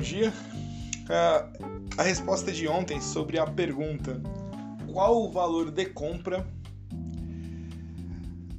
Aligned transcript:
dia. 0.00 0.32
Uh, 1.04 1.84
a 1.98 2.02
resposta 2.02 2.50
de 2.50 2.66
ontem 2.66 3.00
sobre 3.00 3.38
a 3.38 3.46
pergunta: 3.46 4.20
qual 4.92 5.22
o 5.22 5.30
valor 5.30 5.70
de 5.70 5.86
compra 5.86 6.46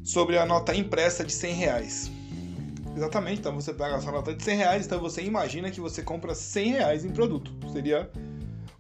sobre 0.04 0.38
a 0.38 0.46
nota 0.46 0.76
impressa 0.76 1.24
de 1.24 1.34
100 1.34 1.54
reais? 1.54 2.12
Exatamente, 2.96 3.40
então 3.40 3.54
você 3.54 3.74
pega 3.74 3.96
a 3.96 4.02
sua 4.02 4.14
nota 4.14 4.34
de 4.34 4.42
100 4.42 4.58
reais, 4.58 4.86
então 4.86 5.00
você 5.00 5.22
imagina 5.22 5.70
que 5.70 5.82
você 5.82 6.02
compra 6.02 6.34
100 6.34 6.72
reais 6.72 7.04
em 7.04 7.12
produto. 7.12 7.52
Seria 7.74 8.10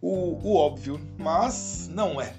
o, 0.02 0.40
o 0.42 0.56
óbvio, 0.56 1.00
mas 1.18 1.90
não 1.92 2.22
é. 2.22 2.34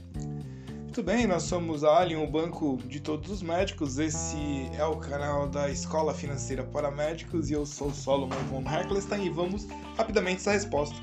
Muito 0.96 1.12
bem, 1.12 1.26
nós 1.26 1.42
somos 1.42 1.84
a 1.84 1.98
Alien, 1.98 2.24
o 2.24 2.26
banco 2.26 2.78
de 2.86 3.00
todos 3.00 3.30
os 3.30 3.42
médicos. 3.42 3.98
Esse 3.98 4.70
é 4.78 4.84
o 4.86 4.96
canal 4.96 5.46
da 5.46 5.68
Escola 5.68 6.14
Financeira 6.14 6.64
para 6.64 6.90
Médicos 6.90 7.50
e 7.50 7.52
eu 7.52 7.66
sou 7.66 7.92
Solomon 7.92 8.34
von 8.50 8.62
Heckelstein 8.62 9.26
e 9.26 9.28
vamos 9.28 9.66
rapidamente 9.94 10.36
essa 10.40 10.52
resposta. 10.52 10.96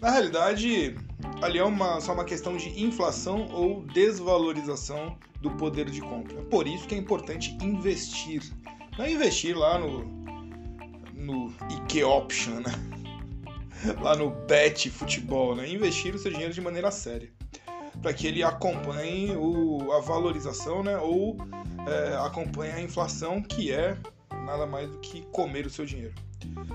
Na 0.00 0.10
realidade, 0.10 0.96
ali 1.40 1.60
é 1.60 1.64
uma, 1.64 2.00
só 2.00 2.12
uma 2.12 2.24
questão 2.24 2.56
de 2.56 2.70
inflação 2.82 3.46
ou 3.52 3.84
desvalorização 3.84 5.16
do 5.40 5.52
poder 5.52 5.88
de 5.88 6.00
compra. 6.00 6.42
Por 6.50 6.66
isso 6.66 6.88
que 6.88 6.96
é 6.96 6.98
importante 6.98 7.56
investir. 7.62 8.42
Não 8.98 9.06
investir 9.06 9.56
lá 9.56 9.78
no, 9.78 10.02
no 11.14 11.54
IKEA 11.70 12.08
Option, 12.08 12.54
né? 12.54 12.72
lá 14.02 14.16
no 14.16 14.30
Bet 14.48 14.90
Futebol, 14.90 15.54
né? 15.54 15.68
Investir 15.68 16.16
o 16.16 16.18
seu 16.18 16.32
dinheiro 16.32 16.52
de 16.52 16.60
maneira 16.60 16.90
séria 16.90 17.30
para 18.00 18.12
que 18.12 18.26
ele 18.26 18.42
acompanhe 18.42 19.36
o, 19.36 19.92
a 19.92 20.00
valorização, 20.00 20.82
né? 20.82 20.96
Ou 20.98 21.36
é, 21.86 22.16
acompanhe 22.16 22.72
a 22.72 22.80
inflação, 22.80 23.42
que 23.42 23.72
é 23.72 23.96
nada 24.44 24.66
mais 24.66 24.88
do 24.88 24.98
que 24.98 25.22
comer 25.32 25.66
o 25.66 25.70
seu 25.70 25.84
dinheiro. 25.84 26.14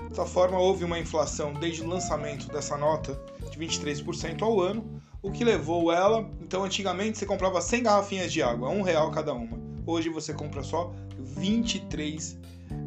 Dessa 0.08 0.24
forma, 0.24 0.58
houve 0.58 0.84
uma 0.84 0.98
inflação 0.98 1.52
desde 1.52 1.82
o 1.82 1.88
lançamento 1.88 2.48
dessa 2.48 2.76
nota 2.76 3.20
de 3.50 3.58
23% 3.58 4.42
ao 4.42 4.60
ano, 4.60 5.02
o 5.22 5.30
que 5.30 5.44
levou 5.44 5.92
ela. 5.92 6.28
Então, 6.40 6.64
antigamente 6.64 7.18
você 7.18 7.26
comprava 7.26 7.60
100 7.60 7.82
garrafinhas 7.82 8.32
de 8.32 8.42
água, 8.42 8.68
um 8.68 8.82
real 8.82 9.10
cada 9.10 9.34
uma. 9.34 9.58
Hoje 9.84 10.08
você 10.08 10.32
compra 10.32 10.62
só 10.62 10.92
23 11.18 12.38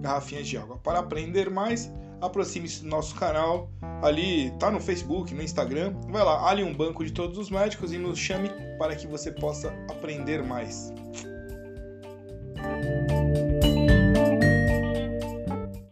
garrafinhas 0.01 0.47
de 0.47 0.57
água. 0.57 0.77
Para 0.77 0.99
aprender 0.99 1.49
mais, 1.49 1.91
aproxime-se 2.21 2.83
do 2.83 2.89
nosso 2.89 3.15
canal. 3.15 3.69
Ali 4.01 4.51
tá 4.59 4.71
no 4.71 4.79
Facebook, 4.79 5.33
no 5.33 5.41
Instagram. 5.41 5.93
Vai 6.09 6.23
lá, 6.23 6.49
ali 6.49 6.63
um 6.63 6.73
banco 6.73 7.03
de 7.03 7.11
todos 7.11 7.37
os 7.37 7.49
médicos 7.49 7.91
e 7.91 7.97
nos 7.97 8.17
chame 8.17 8.49
para 8.77 8.95
que 8.95 9.07
você 9.07 9.31
possa 9.31 9.73
aprender 9.89 10.43
mais. 10.43 10.93